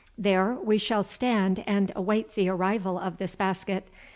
[0.17, 3.87] There we shall stand and await the arrival of this basket.